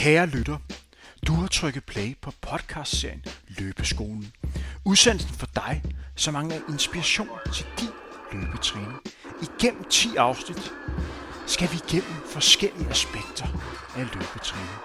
[0.00, 0.58] Kære lytter,
[1.26, 4.32] du har trykket play på podcastserien Løbeskolen.
[4.84, 5.82] Udsendelsen for dig,
[6.16, 7.88] som mangler inspiration til din
[8.32, 8.98] løbetræning.
[9.42, 10.72] Igennem 10 afsnit
[11.46, 13.46] skal vi igennem forskellige aspekter
[13.96, 14.78] af løbetræning.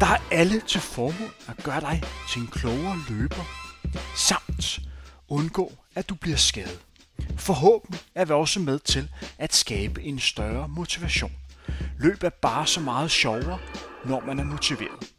[0.00, 2.02] Der er alle til formål at gøre dig
[2.32, 3.44] til en klogere løber,
[4.16, 4.80] samt
[5.28, 6.80] undgå, at du bliver skadet.
[7.36, 9.08] Forhåbentlig er vi også med til
[9.38, 11.32] at skabe en større motivation.
[11.98, 13.58] Løb er bare så meget sjovere,
[14.08, 15.12] når man er motiveret.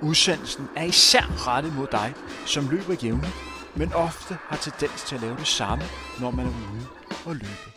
[0.00, 2.14] Udsendelsen er især rettet mod dig,
[2.46, 3.34] som løber jævnligt,
[3.76, 5.84] men ofte har tendens til at lave det samme,
[6.20, 6.86] når man er ude
[7.26, 7.72] og løbe.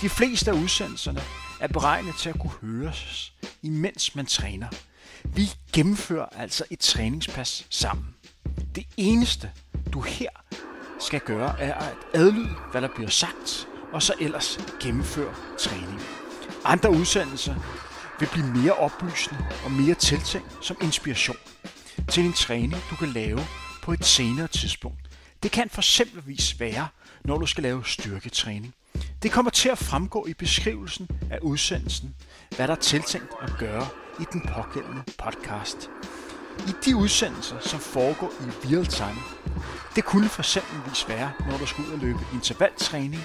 [0.00, 1.20] De fleste af udsendelserne
[1.60, 3.32] er beregnet til at kunne høres,
[3.62, 4.68] imens man træner.
[5.24, 8.06] Vi gennemfører altså et træningspas sammen.
[8.74, 9.50] Det eneste,
[9.92, 10.28] du her
[11.00, 16.00] skal gøre, er at adlyde, hvad der bliver sagt, og så ellers gennemføre træning.
[16.64, 17.54] Andre udsendelser
[18.22, 21.36] vil blive mere oplysende og mere tiltænkt som inspiration
[22.08, 23.40] til en træning, du kan lave
[23.82, 24.98] på et senere tidspunkt.
[25.42, 26.88] Det kan for eksempelvis være,
[27.24, 28.74] når du skal lave styrketræning.
[29.22, 32.14] Det kommer til at fremgå i beskrivelsen af udsendelsen,
[32.56, 33.88] hvad der er tiltænkt at gøre
[34.20, 35.90] i den pågældende podcast.
[36.68, 39.22] I de udsendelser, som foregår i real time,
[39.96, 43.22] det kunne for eksempelvis være, når du skal ud og løbe intervaltræning,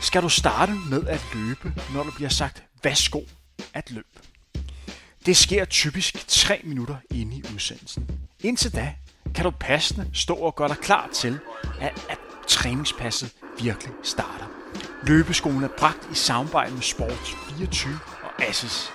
[0.00, 3.20] skal du starte med at løbe, når du bliver sagt, værsgo
[3.74, 4.08] at løbe.
[5.26, 8.10] Det sker typisk 3 minutter inde i udsendelsen.
[8.40, 8.94] Indtil da
[9.34, 11.38] kan du passende stå og gøre dig klar til,
[11.80, 14.46] at, at træningspasset virkelig starter.
[15.06, 17.18] Løbeskolen er bragt i samarbejde med Sport
[17.56, 18.90] 24 og Assis.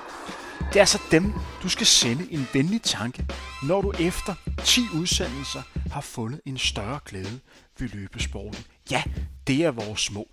[0.60, 3.26] Det er altså dem, du skal sende en venlig tanke,
[3.64, 7.40] når du efter 10 udsendelser har fundet en større glæde
[7.80, 8.64] ved løbesporten.
[8.92, 9.04] Ja,
[9.48, 10.30] det er vores mål.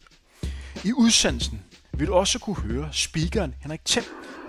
[0.85, 1.61] I udsendelsen
[2.01, 4.05] vil du også kunne høre speakeren Henrik Thiem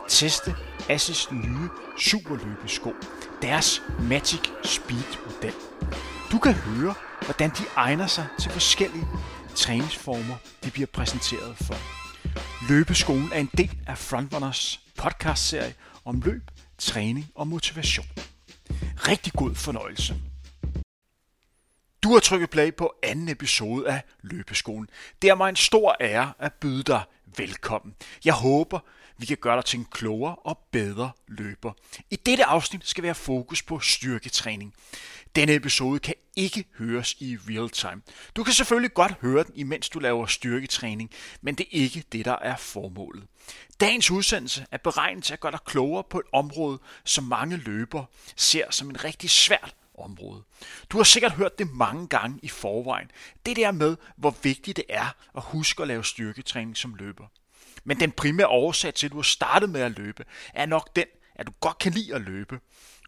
[0.09, 0.55] teste
[0.89, 2.93] Assis nye superløbesko,
[3.41, 5.53] deres Magic Speed model.
[6.31, 6.93] Du kan høre,
[7.25, 9.07] hvordan de egner sig til forskellige
[9.55, 11.75] træningsformer, de bliver præsenteret for.
[12.69, 15.73] Løbeskolen er en del af Frontrunners podcastserie
[16.05, 16.43] om løb,
[16.77, 18.07] træning og motivation.
[19.07, 20.15] Rigtig god fornøjelse.
[22.03, 24.89] Du har trykket play på anden episode af Løbeskolen.
[25.21, 27.03] Det er mig en stor ære at byde dig
[27.37, 27.95] velkommen.
[28.25, 28.79] Jeg håber,
[29.17, 31.73] vi kan gøre dig til en klogere og bedre løber.
[32.09, 34.73] I dette afsnit skal vi have fokus på styrketræning.
[35.35, 38.01] Denne episode kan ikke høres i real time.
[38.35, 41.09] Du kan selvfølgelig godt høre den, imens du laver styrketræning,
[41.41, 43.23] men det er ikke det, der er formålet.
[43.79, 48.05] Dagens udsendelse er beregnet til at gøre dig klogere på et område, som mange løbere
[48.35, 50.43] ser som en rigtig svært område.
[50.89, 53.11] Du har sikkert hørt det mange gange i forvejen.
[53.45, 57.27] Det der med, hvor vigtigt det er at huske at lave styrketræning som løber.
[57.83, 61.05] Men den primære årsag til, at du har startet med at løbe, er nok den,
[61.35, 62.59] at du godt kan lide at løbe.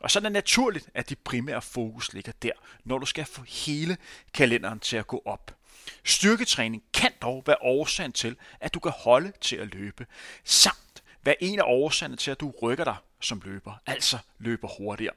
[0.02, 2.52] Og så er det naturligt, at dit primære fokus ligger der,
[2.84, 3.98] når du skal få hele
[4.34, 5.56] kalenderen til at gå op.
[6.04, 10.06] Styrketræning kan dog være årsagen til, at du kan holde til at løbe,
[10.44, 15.14] samt være en af årsagerne til, at du rykker dig som løber, altså løber hurtigere.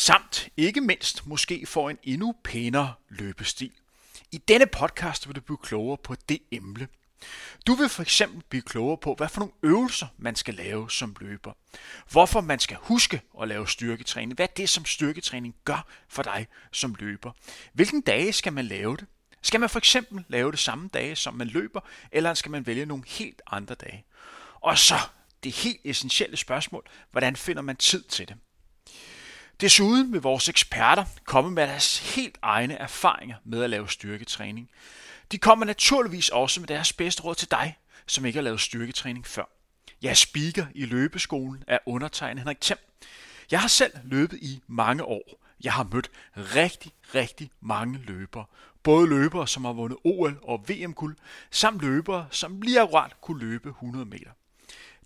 [0.00, 3.72] Samt ikke mindst måske få en endnu pænere løbestil.
[4.32, 6.88] I denne podcast vil du blive klogere på det emne.
[7.66, 11.16] Du vil for eksempel blive klogere på, hvad for nogle øvelser man skal lave som
[11.20, 11.52] løber.
[12.10, 14.34] Hvorfor man skal huske at lave styrketræning.
[14.34, 17.32] Hvad det som styrketræning gør for dig som løber.
[17.72, 19.06] Hvilken dage skal man lave det?
[19.42, 21.80] Skal man for eksempel lave det samme dage, som man løber,
[22.12, 24.04] eller skal man vælge nogle helt andre dage?
[24.54, 24.94] Og så
[25.44, 28.36] det helt essentielle spørgsmål, hvordan finder man tid til det?
[29.60, 34.70] Desuden vil vores eksperter komme med deres helt egne erfaringer med at lave styrketræning.
[35.32, 39.26] De kommer naturligvis også med deres bedste råd til dig, som ikke har lavet styrketræning
[39.26, 39.44] før.
[40.02, 42.78] Jeg er speaker i løbeskolen af undertegnet Henrik Thiem.
[43.50, 45.40] Jeg har selv løbet i mange år.
[45.64, 48.44] Jeg har mødt rigtig, rigtig mange løbere.
[48.82, 51.16] Både løbere, som har vundet OL og VM-guld,
[51.50, 54.30] samt løbere, som lige akkurat kunne løbe 100 meter.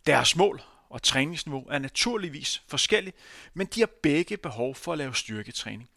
[0.06, 0.62] Deres mål
[0.94, 3.14] og træningsniveau er naturligvis forskellige,
[3.54, 5.90] men de har begge behov for at lave styrketræning.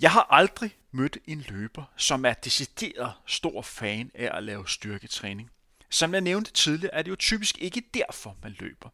[0.00, 5.50] Jeg har aldrig mødt en løber, som er decideret stor fan af at lave styrketræning.
[5.90, 8.88] Som jeg nævnte tidligere, er det jo typisk ikke derfor, man løber.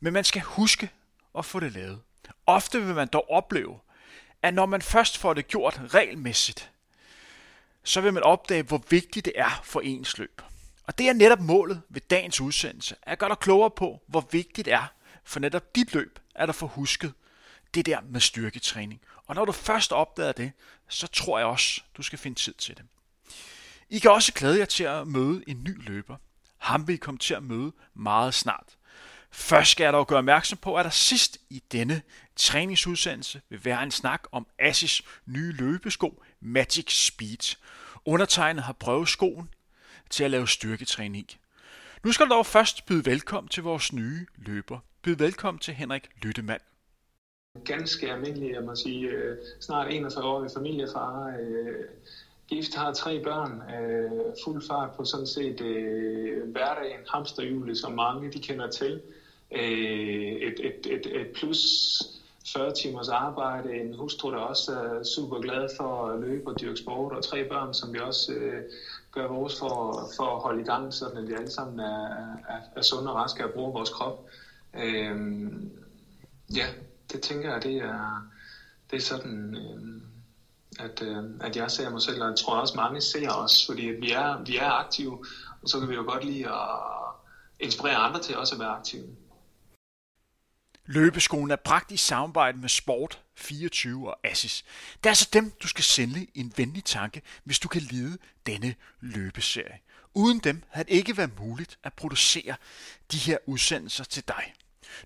[0.00, 0.90] Men man skal huske
[1.38, 2.00] at få det lavet.
[2.46, 3.78] Ofte vil man dog opleve,
[4.42, 6.70] at når man først får det gjort regelmæssigt,
[7.84, 10.42] så vil man opdage, hvor vigtigt det er for ens løb.
[10.86, 14.64] Og det er netop målet ved dagens udsendelse, at gøre dig klogere på, hvor vigtigt
[14.64, 14.86] det er
[15.24, 17.12] for netop dit løb, at du får husket
[17.74, 19.00] det der med styrketræning.
[19.26, 20.52] Og når du først opdager det,
[20.88, 22.84] så tror jeg også, du skal finde tid til det.
[23.90, 26.16] I kan også glæde jer til at møde en ny løber.
[26.58, 28.76] Ham vil I komme til at møde meget snart.
[29.30, 32.02] Først skal jeg dog gøre opmærksom på, at der sidst i denne
[32.36, 37.56] træningsudsendelse vil være en snak om Asis nye løbesko Magic Speed.
[38.04, 39.48] Undertegnet har prøvet skoen
[40.14, 41.38] til at lave styrketræning i.
[42.04, 44.78] Nu skal du dog først byde velkommen til vores nye løber.
[45.02, 46.60] Byd velkommen til Henrik Lyttemand.
[47.64, 51.84] Ganske almindelig, jeg må sige, øh, snart 41 år i familiefar, øh,
[52.48, 58.32] gift, har tre børn, øh, fuld fart på sådan set øh, hverdagen, hamsterhjulet, som mange
[58.32, 59.00] de kender til.
[59.50, 61.62] Et, et, et, et plus
[62.52, 66.76] 40 timers arbejde, en hustru, der også er super glad for at løbe og dyrke
[66.76, 68.32] sport, og tre børn, som vi også
[69.14, 72.06] gøre vores for, for at holde i gang, sådan at vi alle sammen er,
[72.48, 74.26] er, er sunde og raske og bruger vores krop.
[74.74, 75.70] Øhm,
[76.54, 76.66] ja,
[77.12, 78.28] det tænker jeg, det er,
[78.90, 80.02] det er sådan, øhm,
[80.78, 83.82] at, øh, at jeg ser mig selv, og jeg tror også mange ser os, fordi
[83.82, 85.24] vi er, vi er aktive,
[85.62, 86.78] og så kan vi jo godt lide at
[87.60, 89.04] inspirere andre til også at være aktive.
[90.86, 94.64] Løbeskolen er praktisk samarbejde med Sport 24 og Assis.
[94.96, 98.74] Det er altså dem, du skal sende en venlig tanke, hvis du kan lide denne
[99.00, 99.78] løbeserie.
[100.14, 102.56] Uden dem havde det ikke været muligt at producere
[103.12, 104.54] de her udsendelser til dig.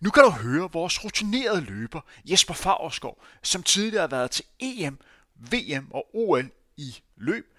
[0.00, 4.98] Nu kan du høre vores rutinerede løber Jesper Favrskov, som tidligere har været til EM,
[5.34, 7.56] VM og OL i løb,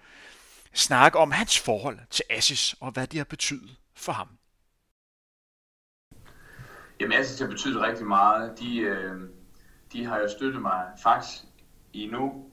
[0.74, 4.28] snakke om hans forhold til Assis og hvad det har betydet for ham.
[7.00, 8.58] Jamen Assis har betydet rigtig meget.
[8.58, 9.20] De, øh,
[9.92, 11.42] de har jo støttet mig faktisk
[11.92, 12.44] i nu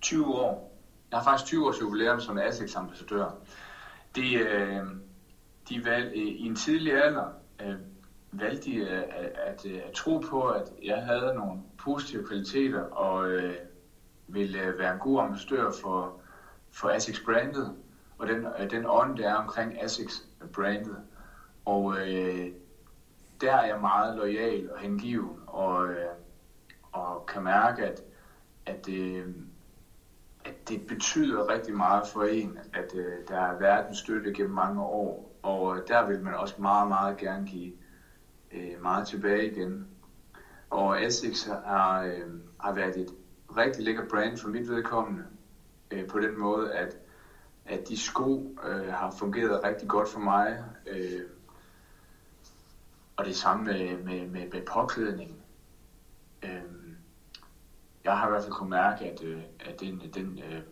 [0.00, 0.78] 20 år.
[1.10, 3.30] Jeg har faktisk 20 års jubilæum som Asics ambassadør.
[4.16, 4.82] De, øh,
[5.68, 7.28] de valg, øh, i en tidlig alder
[7.62, 7.74] øh,
[8.32, 12.80] valgte de øh, at, at, at, at tro på, at jeg havde nogle positive kvaliteter
[12.80, 13.54] og øh,
[14.28, 16.20] ville være en god ambassadør for,
[16.70, 17.76] for Asics brandet
[18.18, 20.96] og den, den ånd, der er omkring Asics brandet.
[21.64, 22.52] Og øh,
[23.42, 26.08] der er jeg meget lojal og hengiven og, øh,
[26.92, 28.02] og kan mærke, at,
[28.66, 29.26] at, øh,
[30.44, 34.54] at det betyder rigtig meget for en, at øh, der er været en støtte gennem
[34.54, 37.72] mange år, og øh, der vil man også meget, meget gerne give
[38.52, 39.86] øh, meget tilbage igen.
[40.70, 42.28] Og Essex har, øh,
[42.60, 43.10] har været et
[43.56, 45.24] rigtig lækker brand for mit vedkommende,
[45.90, 46.96] øh, på den måde, at,
[47.66, 51.20] at de sko øh, har fungeret rigtig godt for mig, øh,
[53.22, 55.36] og det samme med, med, med, med påklædningen.
[56.42, 56.62] Øh,
[58.04, 60.62] jeg har i hvert fald kunnet mærke, at, øh, at den, den, øh,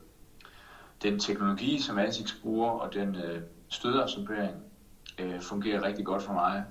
[1.02, 4.56] den teknologi, som ASICS bruger, og den øh, stødabsorbering,
[5.18, 6.64] øh, fungerer rigtig godt for mig.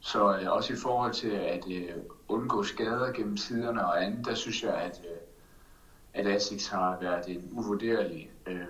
[0.00, 1.94] Så øh, også i forhold til at øh,
[2.28, 5.18] undgå skader gennem tiderne og andet, der synes jeg, at, øh,
[6.14, 8.66] at ASICS har været en uvurderlig øh,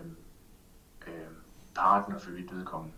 [1.06, 1.30] øh,
[1.74, 2.96] partner for mit vedkommende.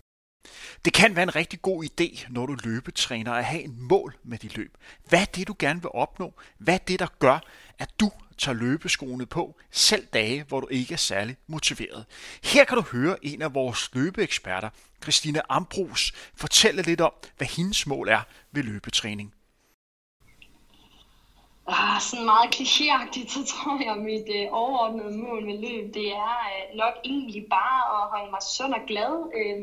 [0.85, 4.37] Det kan være en rigtig god idé, når du løbetræner, at have en mål med
[4.37, 4.77] dit løb.
[5.09, 6.33] Hvad er det, du gerne vil opnå?
[6.57, 7.39] Hvad er det, der gør,
[7.79, 12.05] at du tager løbeskoene på, selv dage, hvor du ikke er særlig motiveret?
[12.43, 14.69] Her kan du høre en af vores løbeeksperter,
[15.03, 18.21] Christine Ambrus, fortælle lidt om, hvad hendes mål er
[18.51, 19.33] ved løbetræning.
[21.67, 26.07] Ah, sådan meget klichéagtigt, så tror jeg, at mit øh, overordnede mål med løb, det
[26.07, 29.13] er øh, nok egentlig bare at holde mig sund og glad.
[29.39, 29.61] Øh,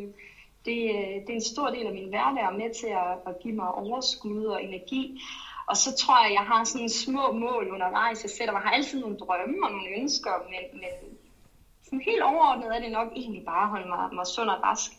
[0.66, 3.38] det, øh, det er en stor del af min hverdag og med til at, at
[3.42, 5.20] give mig overskud og energi.
[5.66, 8.22] Og så tror jeg, at jeg har sådan små mål undervejs.
[8.22, 10.92] Jeg sætter mig har altid nogle drømme og nogle ønsker, men, men
[11.84, 14.90] sådan helt overordnet er det nok egentlig bare at holde mig, mig sund og rask.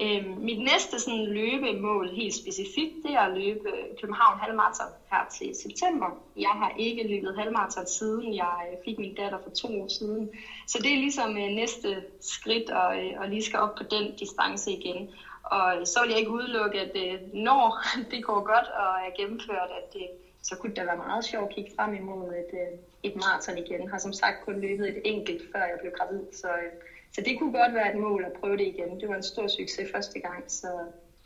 [0.00, 5.54] Øh, mit næste sådan, løbemål helt specifikt, det er at løbe København Halvmarathon her til
[5.54, 6.06] september.
[6.36, 10.30] Jeg har ikke løbet halvmarathon siden jeg øh, fik min datter for to år siden.
[10.66, 14.14] Så det er ligesom øh, næste skridt og, øh, og lige skal op på den
[14.20, 15.10] distance igen.
[15.42, 19.16] Og øh, så vil jeg ikke udelukke, at øh, når det går godt og er
[19.16, 20.06] gennemført, at det,
[20.42, 23.82] så kunne det være meget sjovt at kigge frem imod et, øh, et maraton igen.
[23.82, 26.72] Jeg har som sagt kun løbet et enkelt, før jeg blev gravid, så øh,
[27.16, 29.00] så det kunne godt være et mål at prøve det igen.
[29.00, 30.70] Det var en stor succes første gang, så,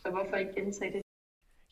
[0.02, 1.02] så hvorfor ikke gentage det?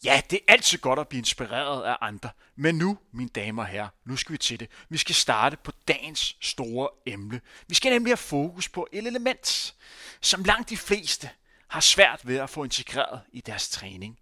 [0.04, 2.30] Ja, det er altid godt at blive inspireret af andre.
[2.56, 4.68] Men nu, mine damer og herrer, nu skal vi til det.
[4.88, 7.40] Vi skal starte på dagens store emne.
[7.68, 9.74] Vi skal nemlig have fokus på et element,
[10.20, 11.30] som langt de fleste
[11.68, 14.18] har svært ved at få integreret i deres træning.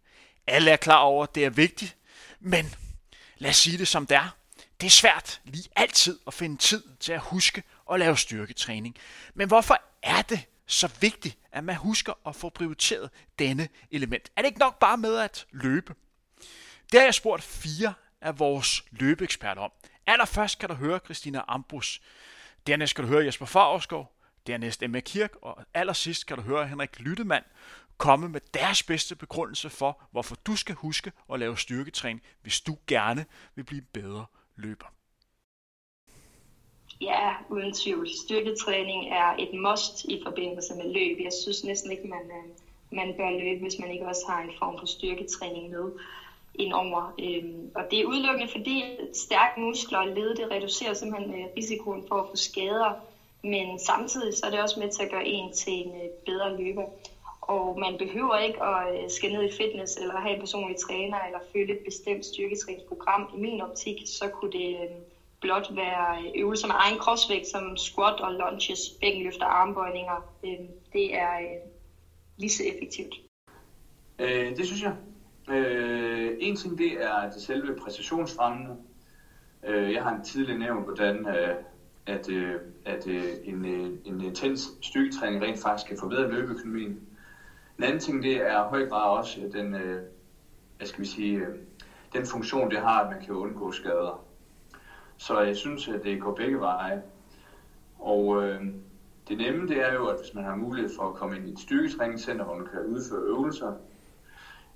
[0.46, 1.96] Alle er klar over, at det er vigtigt,
[2.40, 2.74] men
[3.38, 4.36] lad os sige det som det er.
[4.80, 8.96] Det er svært lige altid at finde tid til at huske og lave styrketræning.
[9.34, 14.30] Men hvorfor er det så vigtigt, at man husker at få prioriteret denne element?
[14.36, 15.94] Er det ikke nok bare med at løbe?
[16.92, 19.72] Det har jeg spurgt fire af vores løbeeksperter om.
[20.06, 22.00] Allerførst kan du høre Christina Ambrus.
[22.66, 24.12] Dernæst skal du høre Jesper Favrskov.
[24.46, 25.30] Dernæst Emma Kirk.
[25.42, 27.44] Og allersidst kan du høre Henrik Lyttemand
[27.98, 32.78] komme med deres bedste begrundelse for, hvorfor du skal huske at lave styrketræning, hvis du
[32.86, 34.26] gerne vil blive bedre
[34.56, 34.95] løber.
[37.00, 38.08] Ja, uden tvivl.
[38.08, 41.18] Styrketræning er et must i forbindelse med løb.
[41.20, 42.48] Jeg synes næsten ikke, man, øh,
[42.90, 45.90] man bør løbe, hvis man ikke også har en form for styrketræning med
[46.58, 47.14] indover.
[47.22, 52.04] Øhm, og det er udelukkende fordi stærke muskler og led, det reducerer simpelthen øh, risikoen
[52.08, 52.92] for at få skader,
[53.42, 56.56] men samtidig så er det også med til at gøre en til en øh, bedre
[56.56, 56.86] løber.
[57.40, 61.38] Og man behøver ikke at skal ned i fitness eller have en personlig træner eller
[61.52, 63.30] følge et bestemt styrketræningsprogram.
[63.34, 65.04] I min optik, så kunne det øhm,
[65.40, 70.32] blot være øvelser med egen kropsvægt, som squat og lunges, bækkenløfter, armbøjninger.
[70.44, 71.70] Øhm, det er øh,
[72.36, 73.14] lige så effektivt.
[74.18, 74.94] Øh, det synes jeg.
[75.54, 78.76] Øh, en ting det er det selve præstationsfremmende.
[79.62, 81.54] Øh, jeg har tidligere nævnt, hvordan øh,
[82.06, 87.00] at, øh, at øh, en, øh, en intens styrketræning rent faktisk kan forbedre løbeøkonomien.
[87.78, 90.02] En anden ting det er i høj grad også øh, den, øh,
[90.76, 91.56] hvad skal vi sige, øh,
[92.12, 94.25] den funktion det har, at man kan undgå skader.
[95.16, 97.02] Så jeg synes, at det går begge veje.
[97.98, 98.60] Og øh,
[99.28, 101.52] det nemme det er jo, at hvis man har mulighed for at komme ind i
[101.52, 103.72] et styrketræningscenter, hvor man kan udføre øvelser.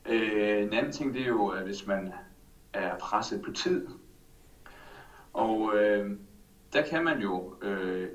[0.07, 2.13] Øh, en anden ting det er jo, at hvis man
[2.73, 3.87] er presset på tid.
[5.33, 6.11] Og øh,
[6.73, 8.09] der kan man jo øh,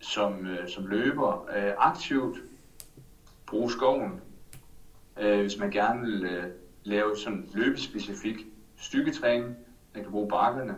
[0.00, 2.38] som, øh, som løber øh, aktivt
[3.46, 4.20] bruge skoven,
[5.20, 6.44] øh, hvis man gerne vil øh,
[6.84, 8.36] lave sådan løbespecifik
[8.76, 9.56] styrketræning.
[9.94, 10.76] Man kan bruge bakkerne.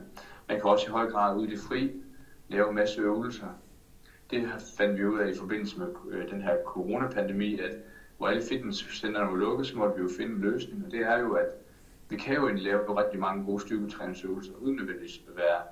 [0.50, 1.90] Man kan også i høj grad ud i det fri
[2.48, 3.46] lave en masse øvelser.
[4.30, 7.70] Det fandt vi ud af i forbindelse med øh, den her coronapandemi, at
[8.18, 10.84] hvor alle fitnesscenterne var lukket, så måtte vi jo finde en løsning.
[10.86, 11.46] Og det er jo, at
[12.08, 15.62] vi kan jo egentlig lave rigtig mange gode styrketræningsøvelser, uden nødvendigvis at være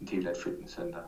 [0.00, 1.00] en del af et fitnesscenter.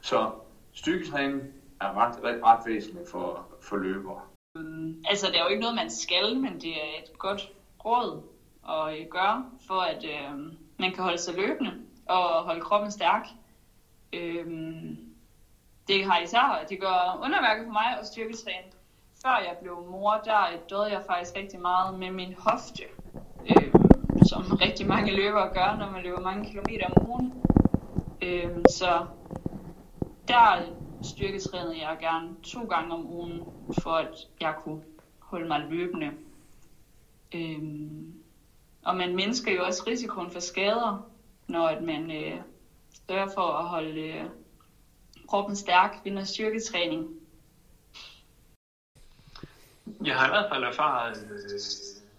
[0.00, 0.30] Så
[0.72, 1.42] styrketræning
[1.80, 4.20] er ret, ret, ret væsentligt for, for løbere.
[4.54, 7.52] Mm, altså, det er jo ikke noget, man skal, men det er et godt
[7.84, 8.22] råd
[8.68, 10.38] at øh, gøre, for at øh,
[10.78, 11.72] man kan holde sig løbende
[12.06, 13.26] og holde kroppen stærk.
[14.12, 15.14] Øhm,
[15.88, 18.72] det har især, det gør underværket for mig at styrketræne.
[19.22, 22.82] Før jeg blev mor, der døde jeg faktisk rigtig meget med min hofte,
[23.46, 27.42] øhm, som rigtig mange løbere gør, når man løber mange kilometer om ugen.
[28.22, 29.06] Øhm, så
[30.28, 30.62] der
[31.02, 33.46] styrketrænede jeg gerne to gange om ugen,
[33.82, 34.82] for at jeg kunne
[35.18, 36.10] holde mig løbende.
[37.34, 38.14] Øhm,
[38.84, 41.10] og man mindsker jo også risikoen for skader,
[41.46, 42.40] når at man øh,
[43.08, 44.24] sørger for at holde øh,
[45.28, 47.20] kroppen stærk ved noget styrketræning.
[50.04, 51.60] Jeg har i hvert fald erfaret, øh,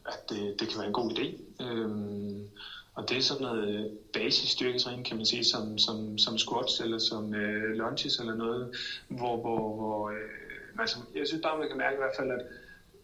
[0.05, 1.41] at det, det kan være en god idé.
[1.63, 2.49] Øhm,
[2.95, 6.97] og det er sådan noget øh, basisstyrketræning, kan man sige, som, som, som squats eller
[6.97, 8.75] som øh, lunges eller noget,
[9.07, 12.31] hvor, hvor, hvor øh, altså, som, jeg synes bare, man kan mærke i hvert fald,
[12.31, 12.45] at,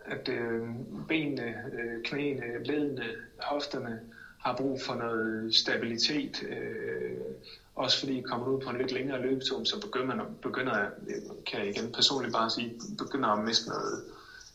[0.06, 0.62] at øh,
[1.08, 3.04] benene, øh, knæene, ledene,
[3.40, 4.00] hofterne,
[4.42, 6.44] har brug for noget stabilitet.
[6.50, 7.18] Øh,
[7.76, 10.90] også fordi kommer ud på en lidt længere løbetur, så begynder, begynder jeg,
[11.46, 14.04] kan jeg igen personligt bare sige, begynder at miste noget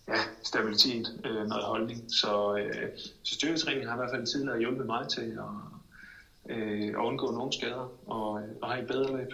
[0.09, 2.05] ja, stabilitet, øh, noget holdning.
[2.09, 2.89] Så, øh,
[3.23, 7.53] så styrketræning har i hvert fald tidligere hjulpet mig til at, øh, at undgå nogle
[7.53, 9.33] skader og, og have et bedre løb.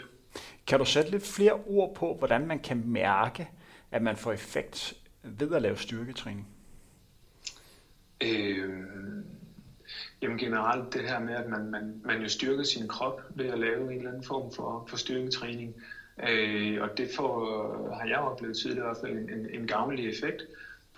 [0.66, 3.49] Kan du sætte lidt flere ord på, hvordan man kan mærke,
[3.90, 6.49] at man får effekt ved at lave styrketræning?
[8.21, 8.82] Øh,
[10.23, 13.59] Jamen generelt det her med, at man, man, man jo styrker sin krop ved at
[13.59, 15.75] lave en eller anden form for, for styrketræning.
[16.23, 20.09] Øh, og det får, har jeg oplevet tidligere i hvert fald en, en, en gavnlig
[20.09, 20.43] effekt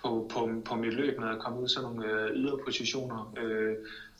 [0.01, 3.31] på, på, på mit løb, når jeg kommer ud i sådan nogle øh, ydre positioner,
[3.37, 3.75] øh,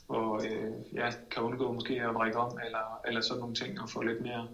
[0.06, 3.88] hvor øh, jeg kan undgå måske at brække om, eller, eller sådan nogle ting, og
[3.88, 4.46] få lidt mere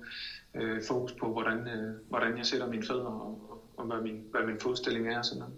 [0.55, 4.25] øh, fokus på, hvordan, øh, hvordan jeg sætter mine fødder, og, og, og hvad, min,
[4.31, 5.19] hvad min fodstilling er.
[5.19, 5.55] og Sådan noget.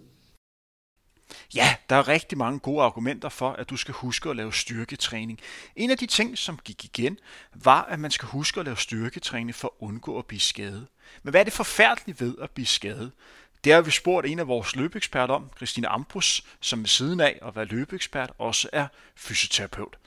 [1.55, 5.39] Ja, der er rigtig mange gode argumenter for, at du skal huske at lave styrketræning.
[5.75, 7.19] En af de ting, som gik igen,
[7.63, 10.87] var, at man skal huske at lave styrketræning for at undgå at blive skadet.
[11.23, 13.11] Men hvad er det forfærdeligt ved at blive skadet?
[13.63, 17.39] Det har vi spurgt en af vores løbeeksperter om, Christine Ambrus, som ved siden af
[17.41, 19.97] at være løbeekspert også er fysioterapeut.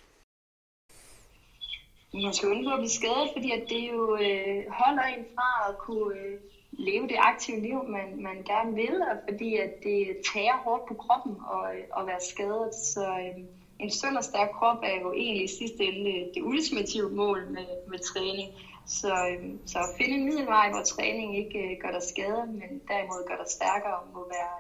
[2.14, 5.78] Man skal undgå at blive skadet, fordi at det jo øh, holder en fra at
[5.78, 6.40] kunne øh,
[6.78, 10.94] leve det aktive liv, man, man gerne vil, og fordi at det tager hårdt på
[10.94, 12.74] kroppen og, og være skadet.
[12.74, 13.44] Så øh,
[13.78, 17.68] en sund og stærk krop er jo egentlig i sidste ende det ultimative mål med,
[17.88, 18.48] med træning.
[18.86, 22.70] Så, øh, så at finde en middelvej, hvor træning ikke øh, gør dig skade, men
[22.88, 24.56] derimod gør dig stærkere, må være,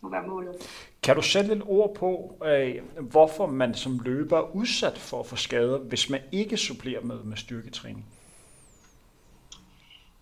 [0.00, 0.54] må være målet.
[1.02, 5.26] Kan du sætte lidt ord på, øh, hvorfor man som løber er udsat for at
[5.26, 8.06] få skader, hvis man ikke supplerer med, med styrketræning?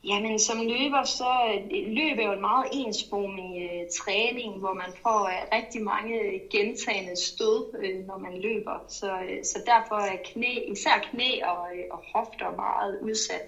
[0.04, 4.92] Jamen, som løber, så øh, løb er jo en meget ensformig øh, træning, hvor man
[5.02, 8.84] får øh, rigtig mange øh, gentagende stød, øh, når man løber.
[8.88, 13.42] Så, øh, så derfor er knæ, især knæ og, øh, og hofter meget udsat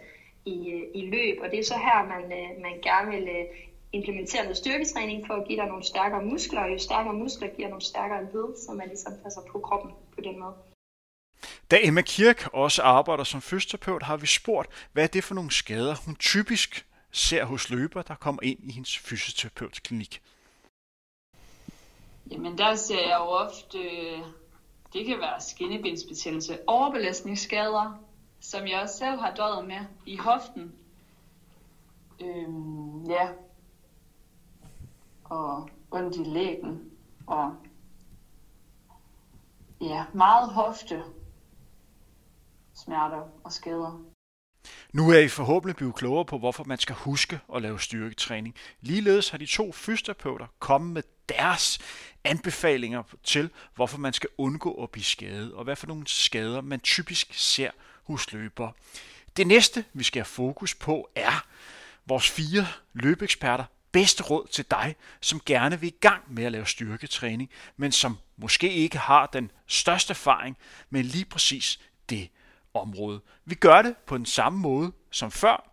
[0.45, 1.37] i, øh, i løb.
[1.43, 3.45] Og det er så her, man, øh, man gerne vil øh,
[3.93, 7.69] implementere noget styrketræning for at give dig nogle stærkere muskler, og jo stærkere muskler giver
[7.69, 10.55] nogle stærkere led, så man ligesom passer på kroppen på den måde.
[11.73, 15.51] Da Emma Kirk også arbejder som fysioterapeut, har vi spurgt, hvad er det for nogle
[15.51, 20.23] skader, hun typisk ser hos løber, der kommer ind i hendes fysioterapeutklinik.
[22.31, 23.79] Jamen der ser jeg jo ofte,
[24.93, 28.05] det kan være skinnebindsbetændelse, overbelastningsskader,
[28.41, 30.73] som jeg også selv har døjet med i hoften.
[32.21, 33.29] Øhm, ja,
[35.25, 36.91] og ondt i lægen,
[37.27, 37.57] og
[39.81, 41.03] ja, meget hofte
[42.85, 44.05] smerter og skader.
[44.93, 48.55] Nu er I forhåbentlig blevet klogere på, hvorfor man skal huske at lave styrketræning.
[48.81, 51.79] Ligeledes har de to fysioterapeuter kommet med deres
[52.25, 56.81] anbefalinger til, hvorfor man skal undgå at blive skadet, og hvad for nogle skader man
[56.81, 57.71] typisk ser
[58.05, 58.73] hos løbere.
[59.37, 61.47] Det næste, vi skal have fokus på, er
[62.07, 66.67] vores fire løbeeksperter bedste råd til dig, som gerne vil i gang med at lave
[66.67, 70.57] styrketræning, men som måske ikke har den største erfaring
[70.91, 72.29] med lige præcis det
[72.75, 73.21] område.
[73.45, 75.69] Vi gør det på den samme måde som før.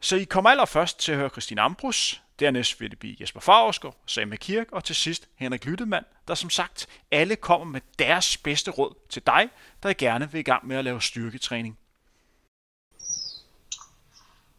[0.00, 3.94] Så I kommer allerførst til at høre Christine Ambrus, dernæst vil det blive Jesper Favrskov,
[4.06, 8.70] Samme Kirk og til sidst Henrik Lyttemann, der som sagt alle kommer med deres bedste
[8.70, 9.48] råd til dig,
[9.82, 11.78] der gerne vil i gang med at lave styrketræning.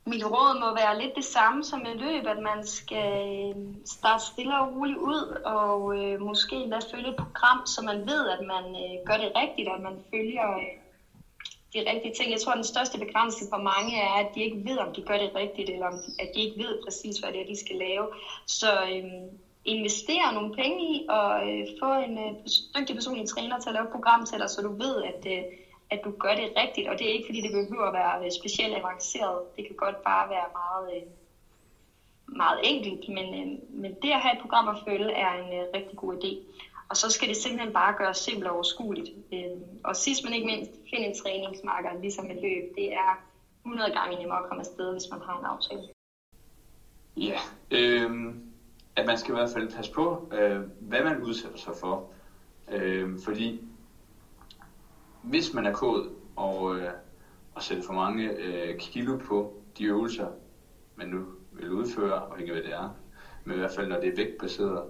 [0.05, 3.07] Mit råd må være lidt det samme som i løb, at man skal
[3.47, 7.99] øh, starte stille og roligt ud, og øh, måske lade følge et program, så man
[8.11, 10.80] ved, at man øh, gør det rigtigt, at man følger øh,
[11.73, 12.31] de rigtige ting.
[12.31, 15.01] Jeg tror, at den største begrænsning for mange er, at de ikke ved, om de
[15.01, 17.75] gør det rigtigt, eller om, at de ikke ved præcis, hvad det er, de skal
[17.75, 18.07] lave.
[18.45, 19.29] Så øhm,
[19.65, 22.33] investere nogle penge i, og øh, få en øh,
[22.75, 25.43] dygtig personlig træner til at lave et program til dig, så du ved, at, øh,
[25.89, 26.87] at du gør det rigtigt.
[26.87, 29.39] Og det er ikke, fordi det behøver at være øh, specielt avanceret.
[29.55, 30.95] Det kan godt bare være meget...
[30.95, 31.07] Øh,
[32.35, 33.47] meget enkelt, men, øh,
[33.81, 36.31] men det at have et program at følge er en øh, rigtig god idé.
[36.91, 39.09] Og så skal det simpelthen bare gøres simpelt og overskueligt.
[39.33, 42.75] Øhm, og sidst men ikke mindst, find en træningsmarker, ligesom et løb.
[42.75, 43.11] Det er
[43.65, 45.81] 100 gange nemmere at komme afsted, hvis man har en aftale.
[47.17, 47.39] Ja,
[47.71, 48.35] øh,
[48.95, 52.09] at man skal i hvert fald passe på, øh, hvad man udsætter sig for.
[52.71, 53.61] Øh, fordi
[55.21, 56.91] hvis man er kod og, øh,
[57.55, 60.27] og sætter for mange øh, kilo på de øvelser,
[60.95, 62.89] man nu vil udføre, afhængig af hvad det er,
[63.45, 64.83] men i hvert fald når det er vægtbaseret,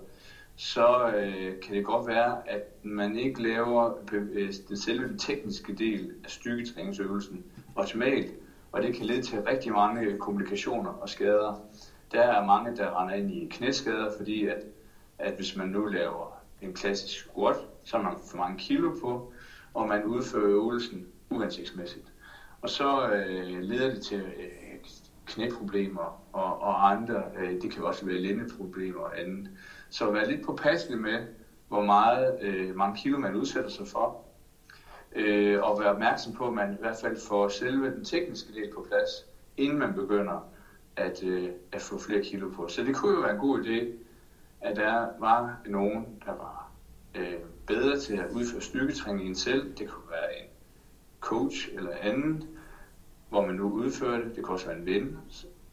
[0.63, 5.73] så øh, kan det godt være, at man ikke laver øh, den selve den tekniske
[5.73, 7.43] del af styrketræningsøvelsen
[7.75, 8.33] optimalt,
[8.71, 11.55] og det kan lede til rigtig mange komplikationer og skader.
[12.11, 14.57] Der er mange, der render ind i knæskader, fordi at,
[15.17, 19.33] at hvis man nu laver en klassisk squat, så har man for mange kilo på,
[19.73, 22.05] og man udfører øvelsen uhensigtsmæssigt.
[22.61, 24.77] Og så øh, leder det til øh,
[25.25, 29.49] knæproblemer og, og andre, øh, det kan også være lændeproblemer og andet.
[29.91, 31.19] Så vær lidt påpasselig med,
[31.67, 34.23] hvor meget øh, mange kilo man udsætter sig for.
[35.15, 38.73] Øh, og vær opmærksom på, at man i hvert fald får selve den tekniske del
[38.73, 39.09] på plads,
[39.57, 40.51] inden man begynder
[40.95, 42.67] at, øh, at få flere kilo på.
[42.67, 43.85] Så det kunne jo være en god idé,
[44.61, 46.71] at der var nogen, der var
[47.15, 49.73] øh, bedre til at udføre styrketræning end selv.
[49.77, 50.45] Det kunne være en
[51.19, 52.43] coach eller anden,
[53.29, 54.35] hvor man nu udfører det.
[54.35, 55.17] Det kan også være en ven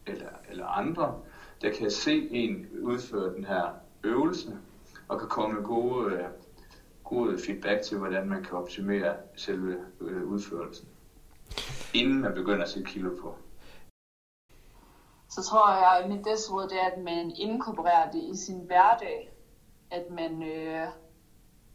[0.07, 1.21] eller, eller andre,
[1.63, 3.75] der kan se en udføre den her
[4.05, 4.59] øvelse,
[5.09, 6.25] og kan komme med gode, øh,
[7.05, 10.89] gode feedback til, hvordan man kan optimere selve øh, udførelsen,
[11.95, 13.35] inden man begynder at sætte kilo på.
[15.31, 19.33] Så tror jeg, at mit bedste råd er, at man inkorporerer det i sin hverdag.
[19.91, 20.89] At man øh,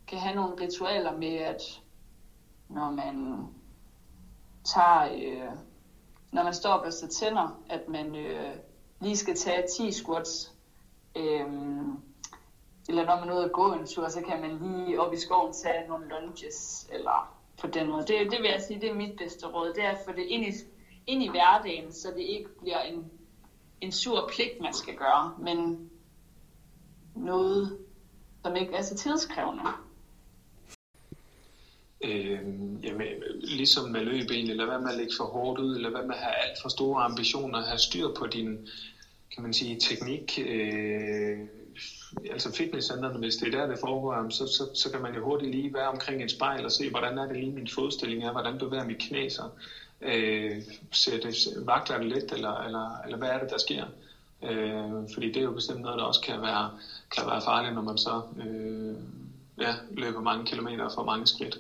[0.08, 1.62] kan have nogle ritualer med, at
[2.70, 3.48] når man
[4.66, 5.52] tager, øh,
[6.32, 8.56] når man står og børster tænder, at man øh,
[9.00, 10.54] lige skal tage 10 squats.
[11.16, 11.48] Øh,
[12.90, 15.18] eller når man er ude at gå en tur, så kan man lige op i
[15.18, 18.02] skoven tage nogle lunges, eller på den måde.
[18.02, 19.74] Det, det vil jeg sige, det er mit bedste råd.
[19.74, 20.52] Det er at få det ind i,
[21.08, 23.12] ind i hverdagen, så det ikke bliver en,
[23.82, 25.90] en sur pligt, man skal gøre, men
[27.16, 27.78] noget,
[28.46, 29.64] som ikke er så tidskrævende.
[32.02, 32.40] Øh,
[32.84, 33.08] jamen,
[33.42, 36.16] ligesom med løb egentlig, lad være med at lægge for hårdt ud, eller hvad med
[36.16, 38.68] at have alt for store ambitioner, have styr på din,
[39.34, 41.40] kan man sige, teknik, øh,
[42.32, 45.52] altså fitnesscenterne, hvis det er der, det foregår, så, så, så kan man jo hurtigt
[45.52, 48.58] lige være omkring et spejl og se, hvordan er det lige min fodstilling er, hvordan
[48.58, 49.50] bevæger mit knæ sig.
[50.02, 51.34] øh, sætte
[51.66, 53.86] vagter det lidt, eller, eller, eller hvad er det, der sker?
[54.44, 56.72] Øh, fordi det er jo bestemt noget, der også kan være,
[57.16, 58.96] kan være farligt, når man så øh,
[59.62, 61.60] ja, løber mange kilometer og for mange skridt.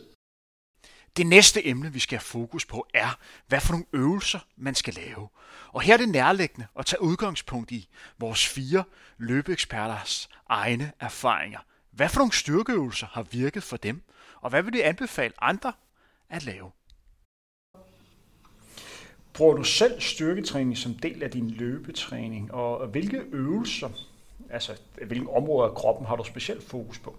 [1.17, 4.93] Det næste emne, vi skal have fokus på, er, hvad for nogle øvelser man skal
[4.93, 5.27] lave.
[5.73, 8.83] Og her er det nærliggende at tage udgangspunkt i vores fire
[9.17, 11.59] løbeeksperters egne erfaringer.
[11.91, 14.01] Hvad for nogle styrkeøvelser har virket for dem,
[14.41, 15.73] og hvad vil det anbefale andre
[16.29, 16.71] at lave?
[19.33, 23.89] Bruger du selv styrketræning som del af din løbetræning, og hvilke øvelser,
[24.49, 27.15] altså hvilke områder af kroppen har du specielt fokus på?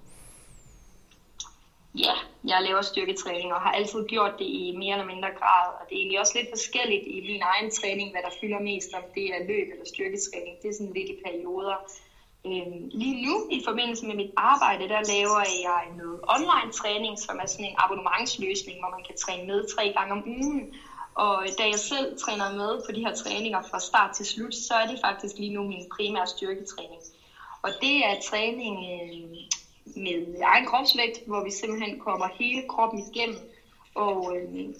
[1.94, 2.14] Ja,
[2.44, 5.66] jeg laver styrketræning og har altid gjort det i mere eller mindre grad.
[5.78, 8.94] Og det er egentlig også lidt forskelligt i min egen træning, hvad der fylder mest,
[8.94, 10.54] om det er løb eller styrketræning.
[10.62, 11.78] Det er sådan lidt i perioder.
[12.46, 17.34] Øhm, lige nu, i forbindelse med mit arbejde, der laver jeg noget online træning, som
[17.42, 20.62] er sådan en abonnementsløsning, hvor man kan træne med tre gange om ugen.
[21.14, 24.74] Og da jeg selv træner med på de her træninger fra start til slut, så
[24.74, 27.02] er det faktisk lige nu min primære styrketræning.
[27.62, 29.36] Og det er træning øh,
[29.96, 33.48] med egen kropsvægt, hvor vi simpelthen kommer hele kroppen igennem.
[33.94, 34.74] Og, øh,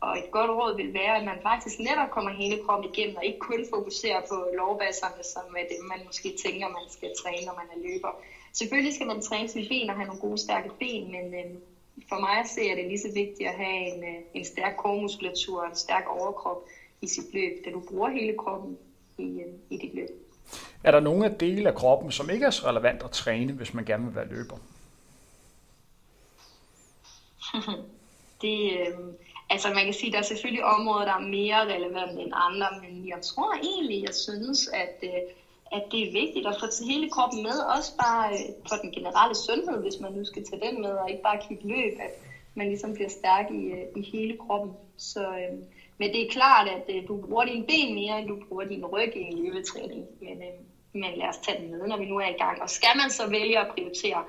[0.00, 3.24] og et godt råd vil være, at man faktisk netop kommer hele kroppen igennem, og
[3.24, 7.52] ikke kun fokuserer på lovbasserne, som er det, man måske tænker, man skal træne, når
[7.52, 8.12] man er løber.
[8.52, 11.58] Selvfølgelig skal man træne sine ben og have nogle gode, stærke ben, men øh,
[12.08, 15.60] for mig ser jeg det lige så vigtigt at have en, øh, en stærk kormuskulatur
[15.60, 16.58] og en stærk overkrop
[17.02, 18.78] i sit løb, da du bruger hele kroppen
[19.18, 20.23] i, øh, i dit løb.
[20.84, 23.74] Er der nogle af dele af kroppen, som ikke er så relevant at træne, hvis
[23.74, 24.56] man gerne vil være løber?
[28.42, 28.98] det, øh,
[29.50, 32.66] altså man kan sige, at der er selvfølgelig områder, der er mere relevante end andre,
[32.82, 35.20] men jeg tror egentlig, jeg synes, at, øh,
[35.72, 38.90] at det er vigtigt at få til hele kroppen med, også bare øh, for den
[38.92, 42.12] generelle sundhed, hvis man nu skal tage den med, og ikke bare kigge løb, at
[42.54, 44.72] man ligesom bliver stærk i, øh, i hele kroppen.
[44.96, 45.58] Så, øh,
[45.98, 48.86] men det er klart, at øh, du bruger dine ben mere, end du bruger din
[48.86, 50.06] ryg i en løbetræning.
[50.20, 50.58] Men, øh,
[50.92, 52.62] men lad os tage den med, når vi nu er i gang.
[52.62, 54.24] Og skal man så vælge at prioritere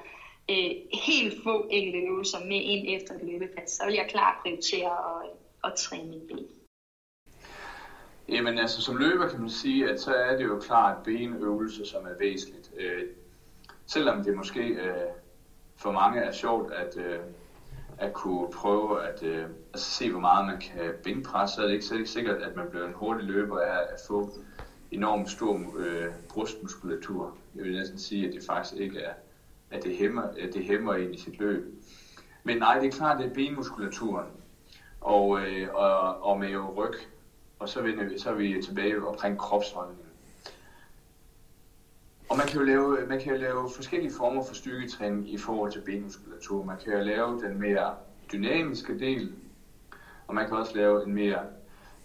[0.49, 0.71] øh,
[1.07, 5.29] helt få enkelte øvelser med ind efter et løbepas, så vil jeg klart prioritere at,
[5.63, 6.47] at træne min ben.
[8.29, 12.05] Jamen altså som løber kan man sige, at så er det jo klart benøvelse, som
[12.05, 12.71] er væsentligt.
[12.77, 13.03] Øh,
[13.85, 15.07] selvom det måske øh,
[15.77, 17.19] for mange er sjovt at, øh,
[17.97, 21.73] at kunne prøve at øh, altså se, hvor meget man kan bænkpresse, så er det
[21.73, 24.31] ikke, så er det ikke sikkert, at man bliver en hurtig løber af at få
[24.91, 27.37] enormt stor øh, brystmuskulatur.
[27.55, 29.13] Jeg vil næsten sige, at det faktisk ikke er,
[29.71, 31.65] at det hæmmer, at det hæmmer en i sit løb.
[32.43, 34.27] Men nej, det er klart, det er benmuskulaturen
[35.01, 36.93] og, øh, og, og med jo ryg.
[37.59, 39.99] Og så, vender vi, så er vi tilbage omkring kropsholdning.
[42.29, 45.71] Og man kan jo lave, man kan jo lave forskellige former for styrketræning i forhold
[45.71, 46.63] til benmuskulatur.
[46.63, 47.95] Man kan jo lave den mere
[48.31, 49.35] dynamiske del,
[50.27, 51.39] og man kan også lave en mere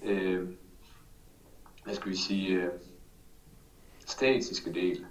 [0.03, 0.49] øh,
[1.85, 2.71] hvad skal vi sige, øh,
[4.07, 5.07] statiske del.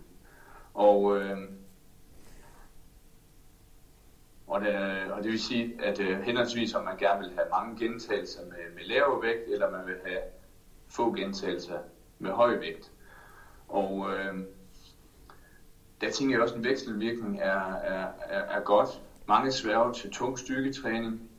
[0.74, 1.38] Og, øh,
[4.48, 4.76] og, det,
[5.12, 8.76] og det vil sige, at øh, henholdsvis om man gerne vil have mange gentagelser med,
[8.76, 10.22] med lav vægt, eller man vil have
[10.88, 11.80] få gentagelser
[12.19, 12.91] med høj vægt.
[13.67, 14.43] Og øh,
[16.01, 19.01] der tænker jeg også, at en vekselvirkning er, er, er, er godt.
[19.27, 21.29] Mange sværger til tung styrketræning.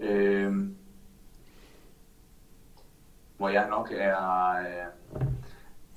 [0.00, 0.52] Øh,
[3.36, 5.26] hvor jeg nok er, øh,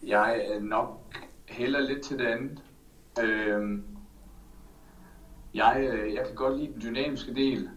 [0.10, 1.00] jeg er nok
[1.46, 2.62] heller lidt til det andet.
[3.22, 3.82] Øhm, øh,
[5.54, 7.70] jeg, jeg kan godt lide den dynamiske del,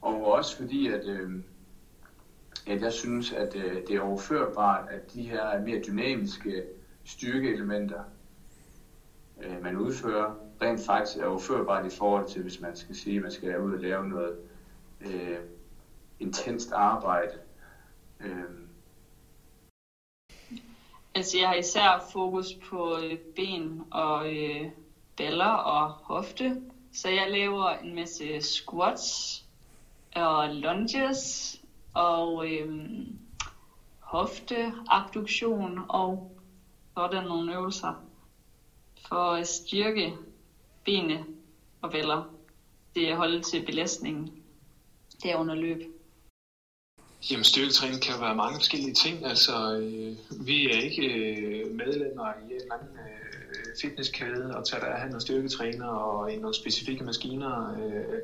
[0.00, 1.30] og også fordi, at, øh,
[2.66, 6.62] at jeg synes, at øh, det er overførbart, at de her mere dynamiske
[7.04, 8.02] styrkeelementer,
[9.42, 13.22] øh, man udfører, rent faktisk er udførbart i forhold til, hvis man skal sige, at
[13.22, 14.38] man skal ud og lave noget
[15.00, 15.38] øh,
[16.20, 17.32] intenst arbejde.
[18.20, 18.44] Øh,
[21.18, 24.70] Altså jeg har især fokus på øh, ben og øh,
[25.16, 26.62] baller og hofte.
[26.92, 29.44] Så jeg laver en masse squats
[30.16, 31.56] og lunges
[31.94, 32.88] og øh,
[34.00, 36.38] hofteabduktion og
[36.96, 38.04] sådan nogle øvelser
[39.08, 40.12] for at styrke
[40.84, 41.24] benene
[41.82, 42.34] og vælger.
[42.94, 44.30] Det er at holde til belastningen
[45.22, 45.82] der under løb.
[47.30, 49.26] Jamen styrketræning kan være mange forskellige ting.
[49.26, 54.84] Altså, øh, vi er ikke øh, medlemmer i en eller anden øh, fitnesskæde og tager
[54.84, 57.76] derhen og styrketræner og i nogle specifikke maskiner.
[57.82, 58.20] Øh,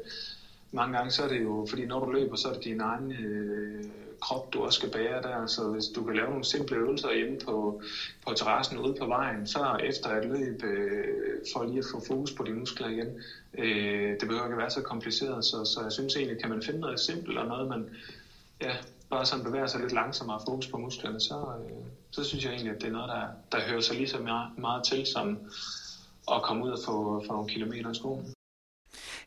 [0.73, 3.13] mange gange så er det jo, fordi når du løber, så er det din egen
[3.13, 3.85] øh,
[4.25, 5.47] krop, du også skal bære der.
[5.47, 7.83] Så hvis du kan lave nogle simple øvelser hjemme på,
[8.27, 11.07] på terrassen ude på vejen, så efter et løb, øh,
[11.53, 13.21] for lige at få fokus på dine muskler igen,
[13.59, 15.45] øh, det behøver ikke være så kompliceret.
[15.45, 17.91] Så, så jeg synes egentlig, kan man finde noget simpelt og noget, man
[18.61, 18.77] ja,
[19.11, 22.53] bare sådan bevæger sig lidt langsommere og fokus på musklerne, så, øh, så synes jeg
[22.53, 25.39] egentlig, at det er noget, der, der hører sig lige så meget, meget til som
[26.33, 28.34] at komme ud og få, få nogle kilometer i skoen.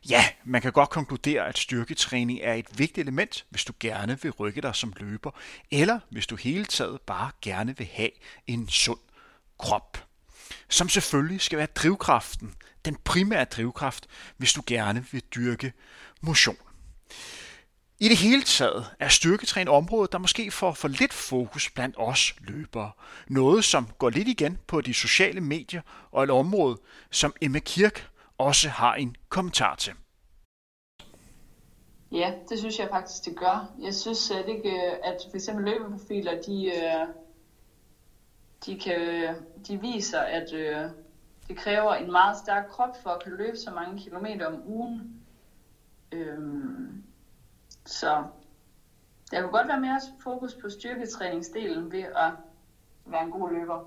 [0.08, 4.30] Ja, man kan godt konkludere, at styrketræning er et vigtigt element, hvis du gerne vil
[4.30, 5.30] rykke dig som løber,
[5.70, 8.10] eller hvis du hele taget bare gerne vil have
[8.46, 8.98] en sund
[9.58, 10.04] krop.
[10.68, 14.06] Som selvfølgelig skal være drivkraften, den primære drivkraft,
[14.36, 15.72] hvis du gerne vil dyrke
[16.20, 16.56] motion.
[18.00, 22.34] I det hele taget er styrketræning området, der måske får for lidt fokus blandt os
[22.40, 22.90] løbere.
[23.28, 25.80] Noget, som går lidt igen på de sociale medier
[26.12, 26.78] og et område,
[27.10, 29.92] som Emma Kirk også har en kommentar til.
[32.12, 33.72] Ja, det synes jeg faktisk, det gør.
[33.82, 37.06] Jeg synes slet ikke, at for eksempel løbeprofiler, de, øh,
[38.66, 39.34] de, kan,
[39.68, 40.90] de viser, at øh,
[41.48, 45.20] det kræver en meget stærk krop for at kunne løbe så mange kilometer om ugen.
[46.12, 47.04] Øhm,
[47.86, 48.24] så
[49.30, 52.32] der kunne godt være mere fokus på styrketræningsdelen ved at
[53.06, 53.84] være en god løber.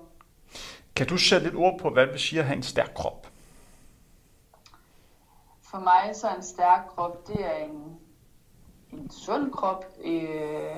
[0.96, 3.31] Kan du sætte lidt ord på, hvad det vil sige at have en stærk krop?
[5.72, 8.00] For mig så er en stærk krop, det er en,
[8.92, 10.76] en sund krop, øh,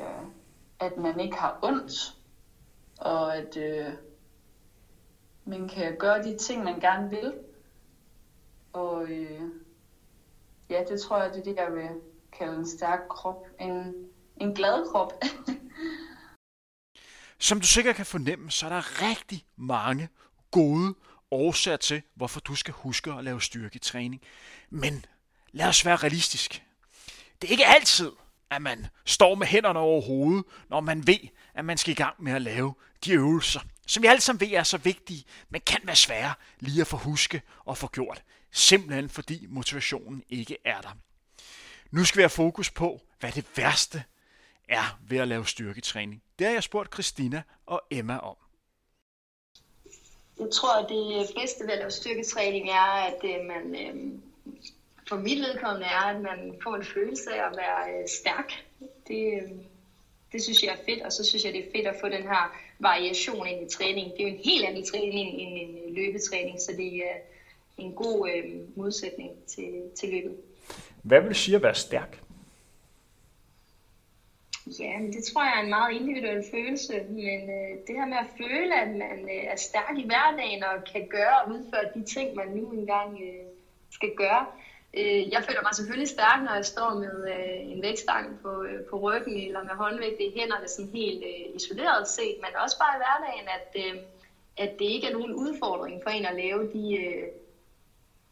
[0.80, 2.16] at man ikke har ondt,
[2.98, 3.92] og at øh,
[5.44, 7.34] man kan gøre de ting, man gerne vil.
[8.72, 9.40] Og øh,
[10.70, 12.00] ja, det tror jeg, det er det, jeg vil
[12.32, 13.46] kalde en stærk krop.
[13.60, 13.94] En,
[14.36, 15.12] en glad krop.
[17.48, 20.08] Som du sikkert kan fornemme, så er der rigtig mange
[20.50, 20.94] gode
[21.34, 24.22] årsager til, hvorfor du skal huske at lave styrketræning.
[24.70, 25.04] Men
[25.52, 26.62] lad os være realistisk.
[27.42, 28.12] Det er ikke altid,
[28.50, 31.18] at man står med hænderne over hovedet, når man ved,
[31.54, 34.52] at man skal i gang med at lave de øvelser, som vi alle sammen ved
[34.52, 38.22] er så vigtige, men kan være svære lige at få huske og få gjort.
[38.52, 40.96] Simpelthen fordi motivationen ikke er der.
[41.90, 44.04] Nu skal vi have fokus på, hvad det værste
[44.68, 46.22] er ved at lave styrketræning.
[46.38, 48.36] Det har jeg spurgt Christina og Emma om.
[50.40, 53.94] Jeg tror, at det bedste ved at lave styrketræning er, at øh, man øh,
[55.08, 58.52] for mit vedkommende er, at man får en følelse af at være øh, stærk.
[59.08, 59.50] Det, øh,
[60.32, 62.22] det synes jeg er fedt, og så synes jeg, det er fedt at få den
[62.22, 64.12] her variation ind i træning.
[64.12, 67.16] Det er jo en helt anden træning end en øh, løbetræning, så det er
[67.78, 68.44] en god øh,
[68.76, 70.36] modsætning til, til løbet.
[71.02, 72.23] Hvad vil du sige at være stærk?
[74.66, 78.16] Ja, men det tror jeg er en meget individuel følelse, men øh, det her med
[78.16, 82.02] at føle, at man øh, er stærk i hverdagen og kan gøre og udføre de
[82.04, 83.46] ting, man nu engang øh,
[83.90, 84.46] skal gøre.
[84.94, 88.84] Øh, jeg føler mig selvfølgelig stærk, når jeg står med øh, en vægtstang på, øh,
[88.90, 92.96] på ryggen eller med håndvægt i hænderne sådan helt øh, isoleret set, men også bare
[92.96, 94.02] i hverdagen, at, øh,
[94.56, 97.28] at det ikke er nogen udfordring for en at lave de, øh,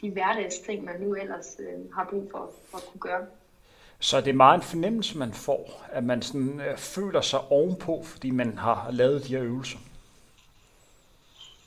[0.00, 3.26] de hverdagsting, man nu ellers øh, har brug for, for at kunne gøre.
[4.02, 8.02] Så det er meget en fornemmelse, man får, at man sådan, øh, føler sig ovenpå,
[8.04, 9.78] fordi man har lavet de her øvelser.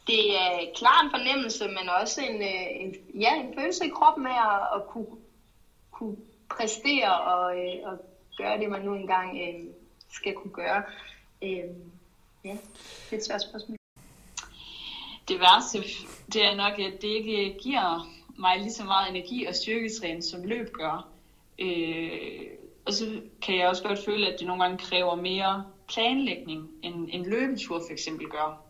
[0.08, 4.24] Det er klart en fornemmelse, men også en, øh, en, ja, en følelse i kroppen
[4.24, 5.08] med at, at kunne,
[5.91, 6.15] kunne
[6.50, 7.98] præstere og, øh, og
[8.38, 9.65] gøre det, man nu engang øh,
[10.12, 10.84] skal kunne gøre.
[11.41, 11.69] Øh,
[12.45, 12.58] ja,
[13.10, 13.78] det er et svært spørgsmål.
[15.28, 15.78] Det værste,
[16.34, 20.43] det er nok, at det ikke giver mig lige så meget energi og styrketræning, som
[20.43, 21.14] løb gør.
[21.60, 22.52] Øh,
[22.86, 25.63] og så kan jeg også godt føle, at det nogle gange kræver mere
[25.94, 28.64] planlægning, end en løbetur for eksempel gør.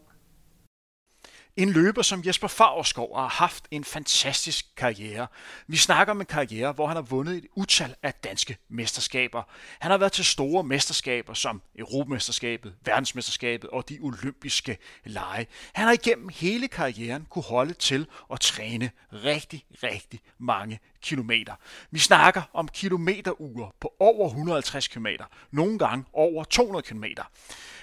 [1.57, 5.27] En løber som Jesper Fagerskov har haft en fantastisk karriere.
[5.67, 9.43] Vi snakker om en karriere, hvor han har vundet et utal af danske mesterskaber.
[9.79, 15.47] Han har været til store mesterskaber som Europamesterskabet, Verdensmesterskabet og de olympiske lege.
[15.73, 21.53] Han har igennem hele karrieren kunne holde til at træne rigtig, rigtig mange kilometer.
[21.91, 25.07] Vi snakker om kilometeruger på over 150 km,
[25.51, 27.03] nogle gange over 200 km.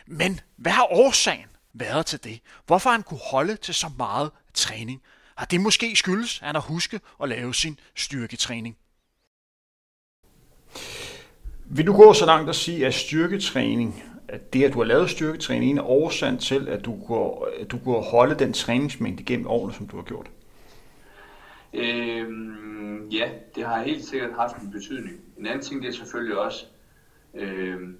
[0.06, 2.40] Men hvad har årsagen været til det?
[2.66, 5.02] Hvorfor han kunne holde til så meget træning?
[5.36, 8.76] Har det måske skyldes, at han har husket at lave sin styrketræning?
[11.66, 15.10] Vil du gå så langt at sige, at styrketræning, at det, at du har lavet
[15.10, 19.74] styrketræning, er årsagen til, at du går, at du går holde den træningsmængde gennem årene,
[19.74, 20.30] som du har gjort?
[21.74, 25.20] Øhm, ja, det har helt sikkert haft en betydning.
[25.38, 26.64] En anden ting, det er selvfølgelig også,
[27.34, 27.98] øhm,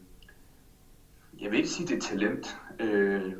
[1.40, 2.56] jeg vil ikke sige, det er talent.
[2.80, 3.32] Øh,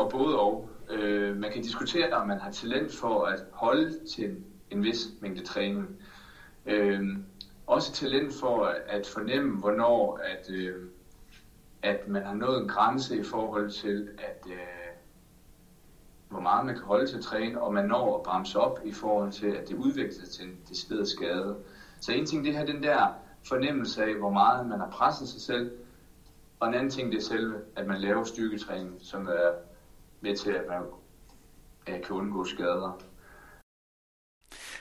[0.00, 0.70] og både og.
[0.90, 4.36] Øh, man kan diskutere, om man har talent for at holde til
[4.70, 5.86] en, vis mængde træning.
[6.66, 7.02] Øh,
[7.66, 10.88] også talent for at fornemme, hvornår at, øh,
[11.82, 14.56] at man har nået en grænse i forhold til, at øh,
[16.28, 18.92] hvor meget man kan holde til at træne, og man når at bremse op i
[18.92, 21.56] forhold til, at det udvikler sig til en decideret skade.
[22.00, 23.06] Så en ting, det her den der
[23.48, 25.70] fornemmelse af, hvor meget man har presset sig selv.
[26.60, 29.50] Og en anden ting, det er selve, at man laver styrketræning, som er
[30.20, 30.82] med til, at man
[31.86, 33.00] kan undgå skader.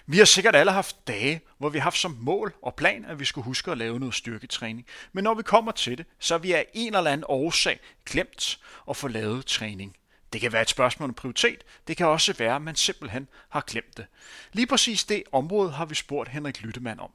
[0.05, 3.19] Vi har sikkert alle haft dage, hvor vi har haft som mål og plan, at
[3.19, 4.85] vi skulle huske at lave noget styrketræning.
[5.13, 8.59] Men når vi kommer til det, så er vi af en eller anden årsag glemt
[8.89, 9.95] at få lavet træning.
[10.33, 11.63] Det kan være et spørgsmål om prioritet.
[11.87, 14.05] Det kan også være, at man simpelthen har glemt det.
[14.53, 17.11] Lige præcis det område har vi spurgt Henrik Lyttemann om.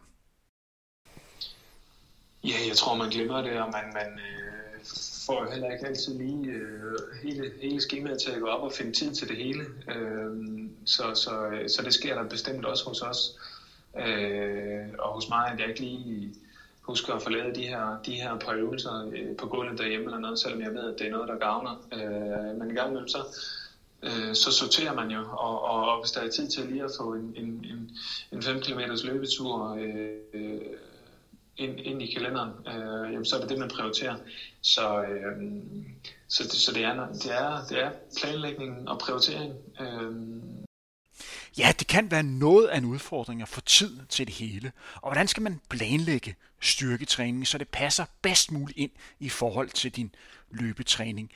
[2.45, 4.64] Ja, jeg tror, man glemmer det, og man, man øh,
[5.27, 8.73] får jo heller ikke altid lige øh, hele, hele skemaet til at gå op og
[8.73, 9.65] finde tid til det hele.
[9.89, 10.31] Øh,
[10.87, 13.37] så, så, øh, så det sker der bestemt også hos os.
[13.97, 16.35] Øh, og hos mig, at jeg ikke lige
[16.81, 20.39] husker at forlade de her, de her par øvelser øh, på gulvet derhjemme eller noget,
[20.39, 21.87] selvom jeg ved, at det er noget, der gavner.
[21.93, 23.25] Øh, men i gang med så,
[24.03, 26.91] øh, så sorterer man jo, og, og, og hvis der er tid til lige at
[26.99, 27.91] få en, en, en,
[28.33, 30.61] en 5 km løbetur øh, øh,
[31.57, 34.17] ind, ind i kalenderen, øh, jamen, så er det det, man prioriterer.
[34.61, 35.43] Så, øh,
[36.29, 37.91] så, det, så det, er, det, er, det er
[38.21, 39.57] planlægningen og prioriteringen.
[39.81, 40.43] Øh,
[41.59, 44.73] Ja, det kan være noget af en udfordring at få tid til det hele.
[44.95, 48.91] Og hvordan skal man planlægge styrketræning, så det passer bedst muligt ind
[49.21, 50.15] i forhold til din
[50.51, 51.31] løbetræning?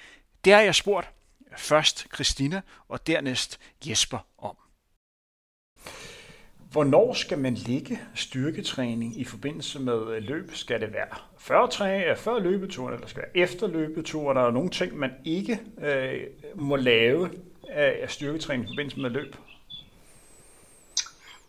[0.45, 1.09] Det har jeg spurgt
[1.57, 4.57] først Christina og dernæst Jesper om.
[6.73, 10.51] Hvornår skal man ligge styrketræning i forbindelse med øh, løb?
[10.55, 11.07] Skal det være
[11.39, 14.37] før, træ, øh, før løbeturen, eller skal det være efter løbeturen?
[14.37, 16.21] Der er nogle ting, man ikke øh,
[16.55, 17.31] må lave
[17.69, 19.37] af styrketræning i forbindelse med løb.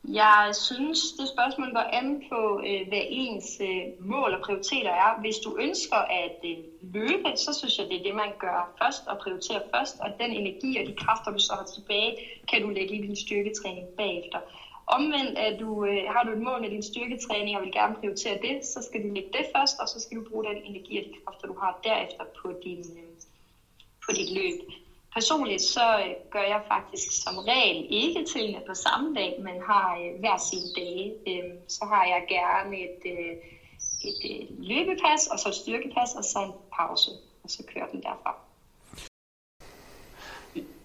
[0.03, 3.61] Jeg synes, det spørgsmål går an på, øh, hvad ens
[3.99, 5.21] mål og prioriteter er.
[5.21, 6.45] Hvis du ønsker at
[6.81, 9.99] løbe, så synes jeg, det er det, man gør først og prioriterer først.
[9.99, 12.17] Og den energi og de kræfter, du så har tilbage,
[12.51, 14.39] kan du lægge i din styrketræning bagefter.
[14.97, 18.37] Omvendt at du, øh, har du et mål med din styrketræning og vil gerne prioritere
[18.41, 21.05] det, så skal du lægge det først, og så skal du bruge den energi og
[21.05, 23.13] de kræfter, du har derefter på, din, øh,
[24.05, 24.59] på dit løb.
[25.13, 29.87] Personligt så øh, gør jeg faktisk som regel ikke tingene på samme dag, men har
[30.01, 31.07] øh, hver sin dage.
[31.29, 33.33] Øh, så har jeg gerne et, øh,
[34.09, 37.11] et øh, løbepas, og så et styrkepas, og så en pause,
[37.43, 38.35] og så kører den derfra.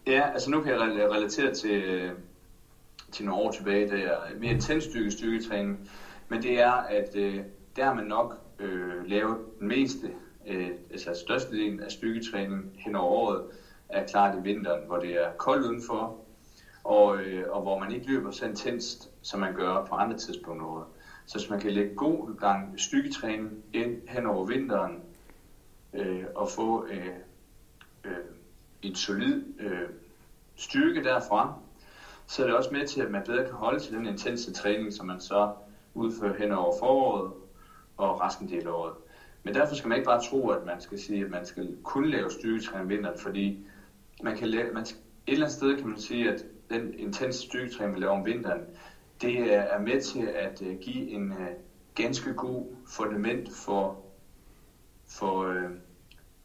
[0.06, 2.12] Ja, altså nu kan jeg relatere til, øh,
[3.14, 5.90] til nogle år tilbage, da jeg mere intens styrke styrketræning,
[6.28, 7.40] men det er, at øh,
[7.76, 10.10] der har man nok øh, lavet den meste,
[10.46, 13.42] øh, altså størstedelen af styrketræning hen over året,
[13.88, 16.18] er klart i vinteren, hvor det er koldt udenfor,
[16.84, 20.88] og, øh, og hvor man ikke løber så intenst, som man gør på andre tidspunkter.
[21.26, 25.00] Så hvis man kan lægge god gang styrketræning ind hen over vinteren,
[25.92, 27.06] øh, og få øh,
[28.04, 28.16] øh,
[28.82, 29.88] en solid øh,
[30.56, 31.58] styrke derfra,
[32.26, 34.92] så er det også med til, at man bedre kan holde til den intense træning,
[34.92, 35.50] som man så
[35.94, 37.32] udfører hen over foråret
[37.96, 38.94] og resten del af året.
[39.42, 42.10] Men derfor skal man ikke bare tro, at man skal sige, at man skal kun
[42.10, 43.66] lave styrketræning om vinteren, fordi
[44.22, 47.94] man kan lave, man, et eller andet sted kan man sige, at den intense styrketræning,
[47.94, 48.60] vi laver om vinteren,
[49.22, 51.38] det er med til at øh, give en uh,
[51.94, 54.04] ganske god fundament for,
[55.08, 55.70] for, uh,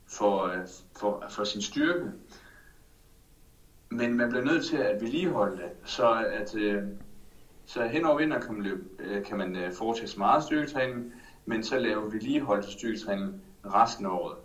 [0.08, 0.68] for, uh,
[1.00, 2.12] for, for sin styrke.
[3.90, 6.84] Men man bliver nødt til at vedligeholde det, så at øh,
[7.66, 11.14] så hen over vinteren kan man, løbe, øh, kan man øh, foretage så meget styrketræning,
[11.46, 14.38] men så lave vedligeholdelse styrketræning resten af året.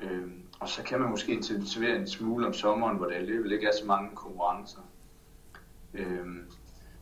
[0.00, 0.28] Øh,
[0.60, 3.72] og så kan man måske intensivere en smule om sommeren, hvor der alligevel ikke er
[3.80, 4.80] så mange konkurrencer.
[5.94, 6.26] Øh,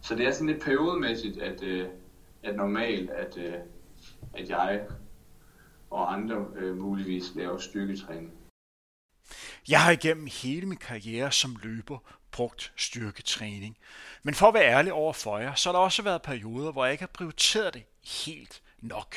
[0.01, 1.87] så det er sådan lidt periodemæssigt, at, øh,
[2.43, 3.55] at normalt, at, øh,
[4.35, 4.87] at jeg
[5.91, 8.38] og andre øh, muligvis laver styrketræning.
[9.69, 11.99] Jeg har igennem hele min karriere som løber
[12.31, 13.77] brugt styrketræning.
[14.23, 16.85] Men for at være ærlig over for jer, så har der også været perioder, hvor
[16.85, 17.83] jeg ikke har prioriteret det
[18.25, 19.17] helt nok.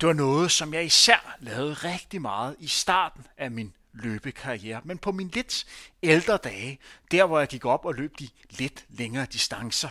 [0.00, 4.80] Det var noget, som jeg især lavede rigtig meget i starten af min løbekarriere.
[4.84, 5.66] Men på min lidt
[6.02, 6.78] ældre dage,
[7.10, 9.88] der hvor jeg gik op og løb de lidt længere distancer,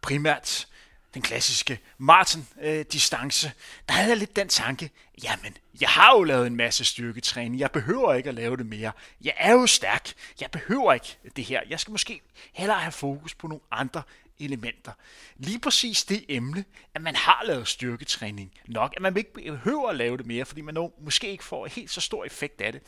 [0.00, 0.68] primært
[1.14, 3.52] den klassiske Martin-distance, øh,
[3.88, 4.90] der havde jeg lidt den tanke,
[5.22, 8.92] jamen, jeg har jo lavet en masse styrketræning, jeg behøver ikke at lave det mere.
[9.24, 11.60] Jeg er jo stærk, jeg behøver ikke det her.
[11.68, 12.20] Jeg skal måske
[12.52, 14.02] hellere have fokus på nogle andre
[14.40, 14.92] elementer.
[15.36, 19.96] Lige præcis det emne, at man har lavet styrketræning nok, at man ikke behøver at
[19.96, 22.82] lave det mere, fordi man måske ikke får helt så stor effekt af det.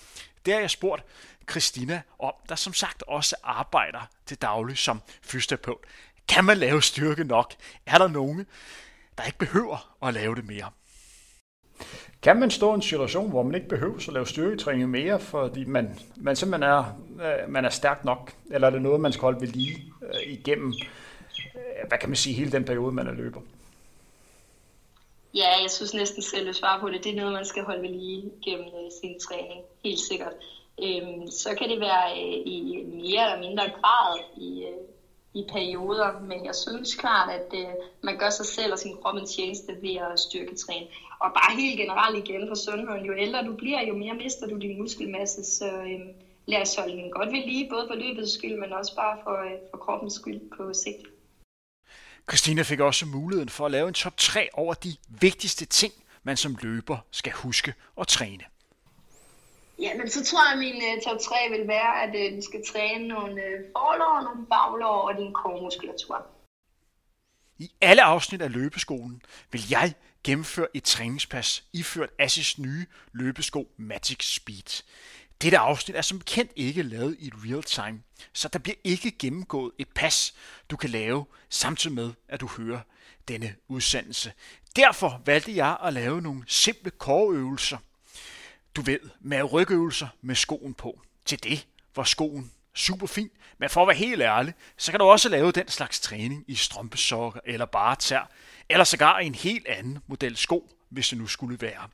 [0.46, 1.04] Det har jeg spurgt
[1.50, 5.84] Christina om, der som sagt også arbejder til daglig som fysioterapeut.
[6.28, 7.52] Kan man lave styrke nok?
[7.86, 8.46] Er der nogen,
[9.18, 10.70] der ikke behøver at lave det mere?
[12.22, 15.64] Kan man stå i en situation, hvor man ikke behøver at lave styrketræning mere, fordi
[15.64, 16.84] man, man simpelthen er,
[17.22, 18.32] øh, man er stærk nok?
[18.50, 20.74] Eller er det noget, man skal holde ved lige øh, igennem
[21.88, 23.40] hvad kan man sige, hele den periode, man er løber?
[25.34, 27.04] Ja, jeg synes næsten selv at svare på det.
[27.04, 30.32] Det er noget, man skal holde ved lige gennem øh, sin træning, helt sikkert.
[30.82, 34.78] Øhm, så kan det være øh, i mere eller mindre grad i, øh,
[35.34, 39.16] i perioder, men jeg synes klart, at øh, man gør sig selv og sin krop
[39.16, 40.86] en tjeneste ved at styrketræne.
[41.20, 44.58] Og bare helt generelt igen for sundheden, jo ældre du bliver, jo mere mister du
[44.58, 46.00] din muskelmasse, så øh,
[46.46, 49.36] lad os holde den godt ved lige, både for løbets skyld, men også bare for,
[49.44, 51.06] øh, for kroppens skyld på sigt.
[52.30, 56.36] Christina fik også muligheden for at lave en top 3 over de vigtigste ting, man
[56.36, 58.44] som løber skal huske og træne.
[59.82, 62.36] Ja, men så tror jeg, at min uh, top 3 vil være, at øh, uh,
[62.36, 66.26] du skal træne nogle uh, forlår, nogle baglår og din kormuskulatur.
[67.58, 69.22] I alle afsnit af løbeskolen
[69.52, 74.82] vil jeg gennemføre et træningspas iført Assis nye løbesko Magic Speed.
[75.42, 78.02] Dette afsnit er som bekendt ikke lavet i real time,
[78.32, 80.34] så der bliver ikke gennemgået et pas,
[80.70, 82.80] du kan lave samtidig med, at du hører
[83.28, 84.32] denne udsendelse.
[84.76, 87.78] Derfor valgte jeg at lave nogle simple koreøvelser.
[88.76, 91.00] Du ved, med rygøvelser med skoen på.
[91.24, 91.66] Til det
[91.96, 95.52] var skoen super fin, men for at være helt ærlig, så kan du også lave
[95.52, 98.30] den slags træning i strømpesokker eller bare tær,
[98.68, 101.88] eller sågar en helt anden model sko, hvis det nu skulle være.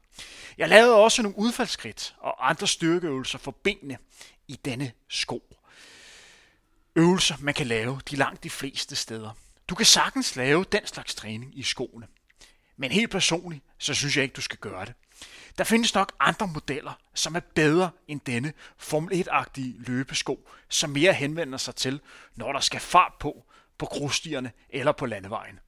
[0.59, 3.99] Jeg lavede også nogle udfaldskridt og andre styrkeøvelser for benene
[4.49, 5.57] i denne sko.
[6.97, 9.31] Øvelser, man kan lave de langt de fleste steder.
[9.69, 12.07] Du kan sagtens lave den slags træning i skoene.
[12.77, 14.95] Men helt personligt, så synes jeg ikke, du skal gøre det.
[15.59, 21.13] Der findes nok andre modeller, som er bedre end denne Formel 1-agtige løbesko, som mere
[21.13, 22.01] henvender sig til,
[22.37, 23.45] når der skal fart på,
[23.79, 25.59] på grusstierne eller på landevejen.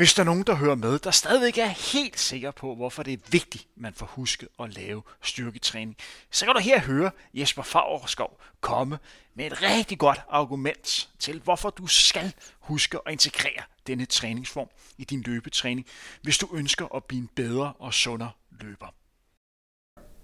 [0.00, 3.12] Hvis der er nogen, der hører med, der stadigvæk er helt sikker på, hvorfor det
[3.12, 5.96] er vigtigt, man får husket at lave styrketræning,
[6.30, 8.98] så kan du her høre Jesper Favreskov komme
[9.34, 15.04] med et rigtig godt argument til, hvorfor du skal huske at integrere denne træningsform i
[15.04, 15.86] din løbetræning,
[16.22, 18.30] hvis du ønsker at blive en bedre og sundere
[18.60, 18.86] løber.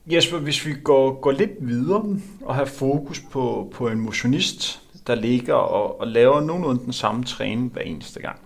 [0.07, 5.15] Jesper, hvis vi går, går lidt videre og har fokus på, på en motionist, der
[5.15, 8.46] ligger og, og laver nogenlunde den samme træning hver eneste gang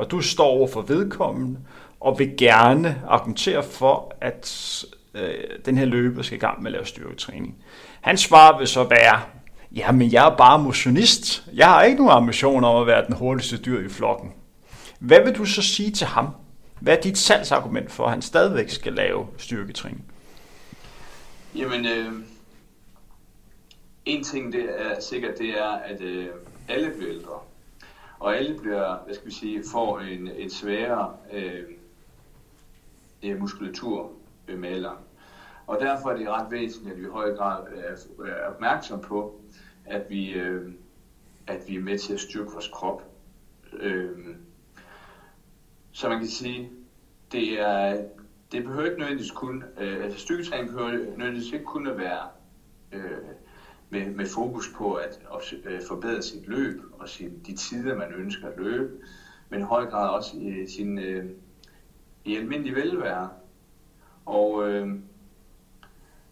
[0.00, 1.58] og du står over for vedkommende,
[2.00, 4.84] og vil gerne argumentere for, at
[5.14, 5.34] øh,
[5.64, 7.56] den her løber skal i gang med at lave styrketræning.
[8.00, 9.20] Hans svar vil så være,
[9.72, 11.44] ja, men jeg er bare motionist.
[11.54, 14.32] Jeg har ikke nogen ambition om at være den hurtigste dyr i flokken.
[14.98, 16.28] Hvad vil du så sige til ham?
[16.80, 20.04] Hvad er dit salgsargument for, at han stadigvæk skal lave styrketræning?
[21.54, 22.12] Jamen, øh,
[24.04, 26.26] en ting det er sikkert, det er, at øh,
[26.68, 27.38] alle bliver ældre
[28.20, 31.64] og alle bliver, hvad skal vi sige, får en, en sværere øh,
[33.40, 34.12] muskulatur
[34.48, 34.98] med alderen.
[35.66, 37.96] Og derfor er det ret væsentligt, at vi i høj grad er
[38.46, 39.40] opmærksom på,
[39.84, 40.72] at vi, øh,
[41.46, 43.02] at vi er med til at styrke vores krop.
[43.72, 44.18] Øh,
[45.92, 46.70] så man kan sige,
[47.32, 48.04] det er
[48.52, 52.28] det behøver ikke nødvendigvis kun, øh, altså styrketræning behøver nødvendigvis ikke kun at være
[52.92, 53.18] øh,
[53.90, 55.20] med, med fokus på at,
[55.64, 58.92] øh, forbedre sit løb og sin, de tider, man ønsker at løbe,
[59.48, 61.30] men i høj grad også i, sin, øh,
[62.24, 63.30] i almindelig velvære.
[64.26, 64.88] Og, øh,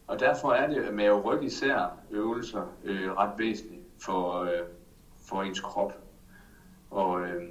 [0.07, 4.61] og derfor er det med at rykke især øvelser øh, ret væsentligt for, øh,
[5.29, 5.93] for ens krop.
[6.91, 7.43] Og øh,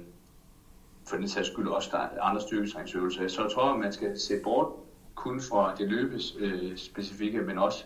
[1.08, 3.28] for den sags skyld også der er andre styrketræningsøvelser.
[3.28, 4.72] Så jeg tror, at man skal se bort
[5.14, 7.84] kun fra det løbes øh, specifikke, men også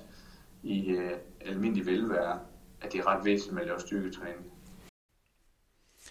[0.63, 2.41] i øh, almindelig velvære,
[2.81, 4.53] at det er ret væsentligt med at lave styrketræning.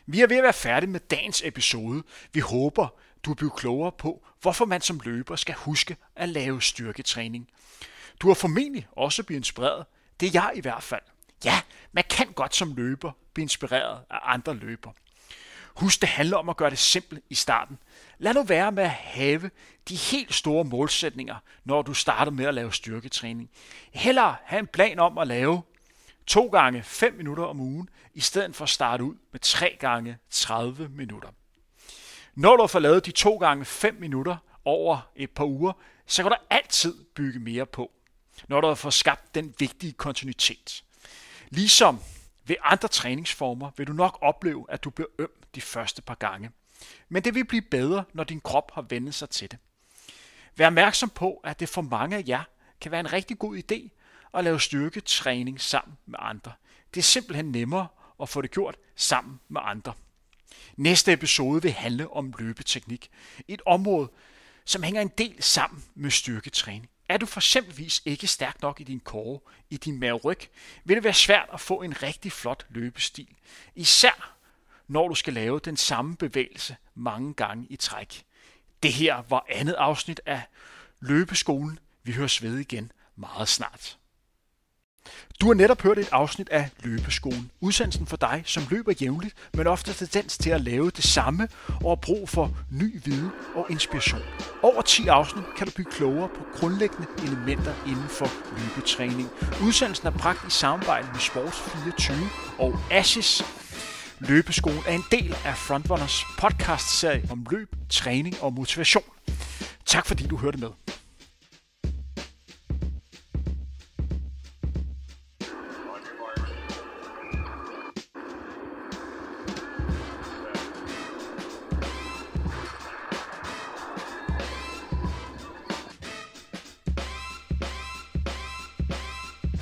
[0.05, 2.03] Vi er ved at være færdige med dagens episode.
[2.33, 2.87] Vi håber,
[3.23, 7.49] du er blevet klogere på, hvorfor man som løber skal huske at lave styrketræning.
[8.19, 9.85] Du har formentlig også blevet inspireret.
[10.19, 11.01] Det er jeg i hvert fald.
[11.45, 14.91] Ja, man kan godt som løber blive inspireret af andre løber.
[15.75, 17.77] Husk, det handler om at gøre det simpelt i starten.
[18.17, 19.49] Lad nu være med at have
[19.89, 23.49] de helt store målsætninger, når du starter med at lave styrketræning.
[23.91, 25.61] Heller have en plan om at lave
[26.27, 30.17] to gange 5 minutter om ugen, i stedet for at starte ud med 3 gange
[30.29, 31.29] 30 minutter.
[32.35, 35.73] Når du har fået lavet de to gange 5 minutter over et par uger,
[36.05, 37.91] så kan du altid bygge mere på,
[38.47, 40.83] når du har fået skabt den vigtige kontinuitet.
[41.49, 41.99] Ligesom
[42.45, 46.51] ved andre træningsformer vil du nok opleve, at du bliver øm de første par gange.
[47.09, 49.59] Men det vil blive bedre, når din krop har vendt sig til det.
[50.55, 52.43] Vær opmærksom på, at det for mange af jer
[52.81, 53.89] kan være en rigtig god idé
[54.33, 56.51] at lave styrketræning sammen med andre.
[56.93, 57.87] Det er simpelthen nemmere
[58.21, 59.93] at få det gjort sammen med andre.
[60.77, 63.09] Næste episode vil handle om løbeteknik.
[63.47, 64.09] Et område,
[64.65, 66.89] som hænger en del sammen med styrketræning.
[67.09, 69.39] Er du for eksempelvis ikke stærk nok i din kåre,
[69.69, 70.39] i din maveryg,
[70.83, 73.27] vil det være svært at få en rigtig flot løbestil.
[73.75, 74.37] Især
[74.91, 78.23] når du skal lave den samme bevægelse mange gange i træk.
[78.83, 80.41] Det her var andet afsnit af
[80.99, 81.79] Løbeskolen.
[82.03, 83.97] Vi høres ved igen meget snart.
[85.41, 87.51] Du har netop hørt et afsnit af Løbeskolen.
[87.61, 91.91] Udsendelsen for dig, som løber jævnligt, men ofte tendens til at lave det samme og
[91.91, 94.21] har brug for ny viden og inspiration.
[94.63, 98.27] Over 10 afsnit kan du blive klogere på grundlæggende elementer inden for
[98.59, 99.29] løbetræning.
[99.63, 102.13] Udsendelsen er bragt i samarbejde med Sports24
[102.59, 103.43] og Ashes.
[104.27, 109.03] Løbeskolen er en del af Frontrunners podcast-serie om løb, træning og motivation.
[109.85, 110.69] Tak fordi du hørte med.